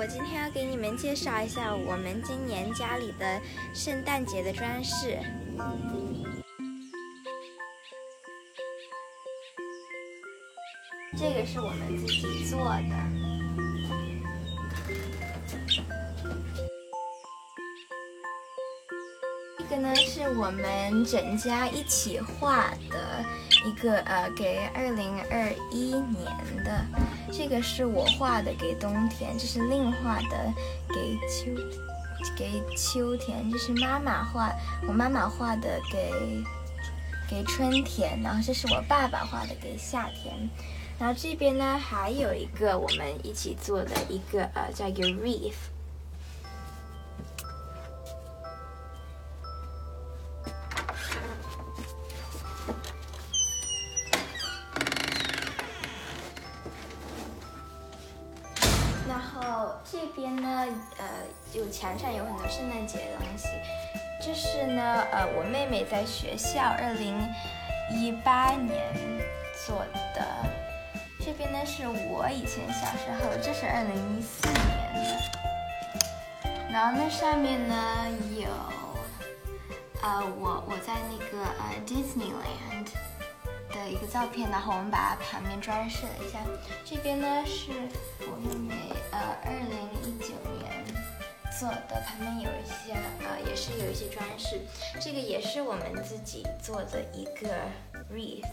[0.00, 3.38] 我今天要给你们介绍一下我们今年家里的
[3.74, 5.18] 圣诞节的装饰。
[11.18, 12.96] 这个是我们自己做的，
[19.58, 23.22] 这个呢是我们整家一起画的
[23.64, 26.84] 一个呃，给二零二一年的。
[27.32, 30.52] 这个是我画的给冬天，这是另画的
[30.88, 31.52] 给秋
[32.36, 34.52] 给秋天，这是妈妈画
[34.86, 36.10] 我妈妈画的给
[37.28, 40.34] 给春天，然后这是我爸爸画的给夏天。
[40.98, 45.54] 然后这边呢，还有一个我们一起做的一个呃，叫一个 wreath。
[60.66, 61.04] 呃，
[61.52, 63.48] 有墙上有很多圣诞节的东西。
[64.22, 67.18] 这是呢，呃，我妹妹在学校二零
[67.90, 68.92] 一八年
[69.66, 70.26] 做的。
[71.22, 74.58] 这边呢是我以前小时候，这是二零一四年
[74.94, 75.20] 的。
[76.72, 77.74] 然后那上面呢
[78.38, 78.48] 有，
[80.02, 82.86] 呃，我我在那个呃 Disneyland
[83.90, 86.38] 一个照片，然后我们把它旁边装饰了一下。
[86.84, 87.72] 这边呢是
[88.20, 88.74] 我妹妹
[89.10, 90.84] 呃二零一九年
[91.58, 92.94] 做的，旁边有一些
[93.26, 94.60] 呃也是有一些装饰。
[95.00, 97.48] 这个也是我们自己做的一个
[98.12, 98.46] wreath。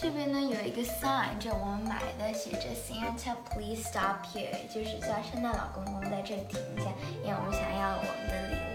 [0.00, 6.86] 这边呢有一个 sign，这我们买的，写着 Santa Please Stop Here，就是叫圣诞老公公在这停一下，
[7.24, 8.67] 因为我们想要我们的礼物。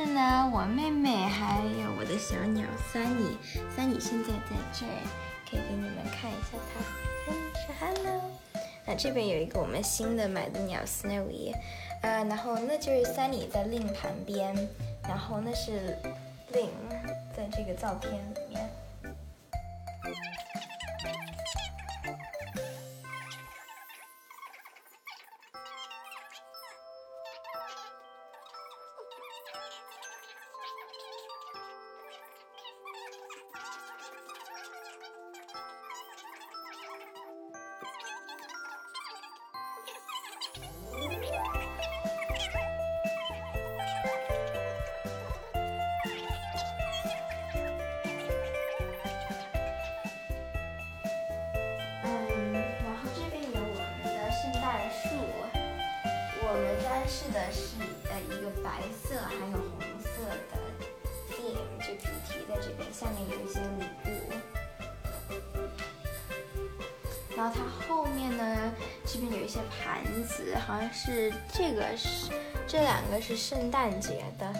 [0.00, 4.96] 是呢，我妹妹还有我的小鸟 Sunny，Sunny 现在在这儿，
[5.44, 6.80] 可以给你们看一下它。
[7.28, 8.22] 嗯，是 Hello。
[8.86, 11.54] 那这边有一个我们新的买的鸟 Snowy，
[12.00, 14.54] 呃，然后那就是 Sunny 在 Lin 旁边，
[15.02, 15.94] 然后那是
[16.54, 16.70] Lin
[17.36, 18.69] 在这个照片里面。
[52.02, 52.52] 嗯，
[52.82, 54.14] 然后这边有我们
[57.32, 57.40] 的
[63.00, 64.10] 下面有一些礼物。
[67.34, 68.70] 然后它后面呢，
[69.06, 72.30] 这边有一些盘子，好像是这个是
[72.66, 74.54] 这两个是圣诞节的。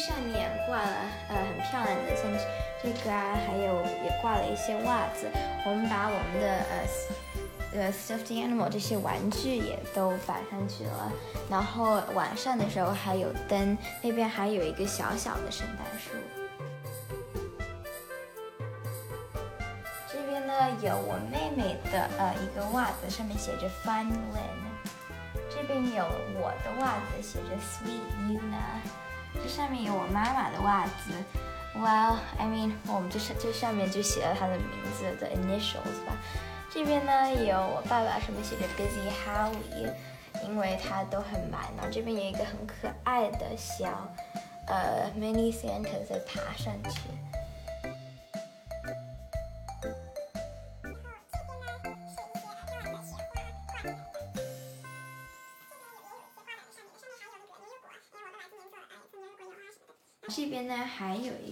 [0.00, 0.96] 上面挂了
[1.28, 2.24] 呃很漂亮的，像
[2.82, 5.28] 这个啊，还有也挂了一些袜子。
[5.66, 11.12] 我们把我们的呃呃 stuffed animal 这些玩具也都摆上去了。
[11.50, 16.10] 然后晚上的时候还有灯，那边还有一个小小的圣诞树。
[20.10, 24.70] 这边呢有我妹妹的呃一个袜子，上面写着 Fun Lin。
[25.50, 26.06] 这边有
[26.40, 28.80] 我的袜子，写着 Sweet Una。
[29.50, 31.12] 上面有我妈妈的袜子。
[31.76, 34.66] Well, I mean，我们这上这上面就写了她的名
[34.96, 36.16] 字的 initials 吧。
[36.72, 39.92] 这边呢有我爸爸，上面写着 Busy Howie，
[40.46, 41.60] 因为他都很忙。
[41.76, 44.08] 然后这边有一个很可爱的小
[44.68, 47.00] 呃 mini Santa 在爬上去。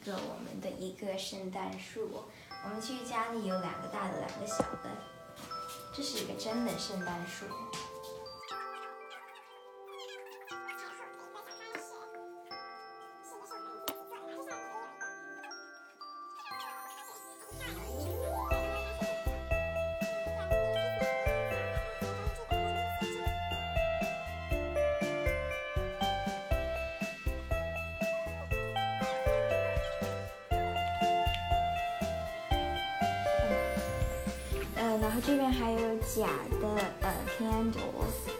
[0.00, 2.24] 一个我们的一个圣诞树，
[2.64, 4.90] 我们去家里有两个大的，两个小的，
[5.94, 7.44] 这是一个真的圣诞树。
[35.10, 36.28] 然后这边还有假
[36.60, 36.68] 的
[37.00, 38.30] 呃 candles，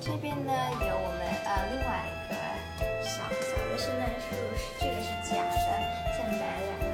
[0.00, 2.34] 这边呢有我们呃另外一个
[3.02, 5.54] 小小的圣诞树，是这个是假的，
[6.16, 6.89] 像白兰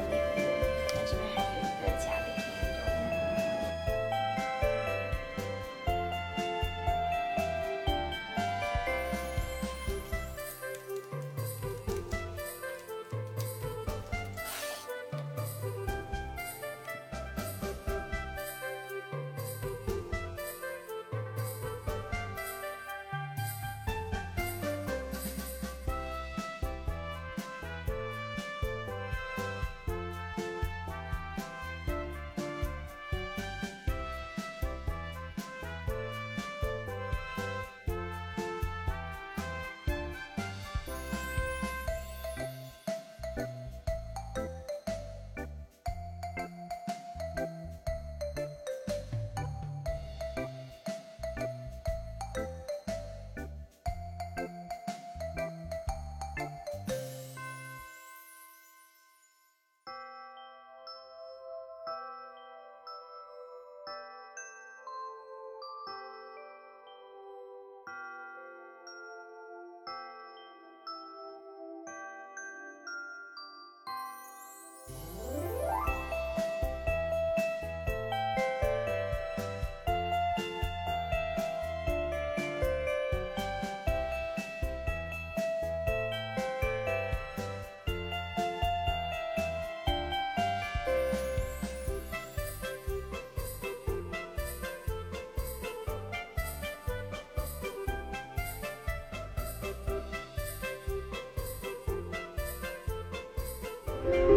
[104.13, 104.36] 嗯。